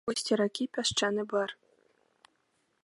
[0.01, 1.49] У вусці ракі пясчаны бар.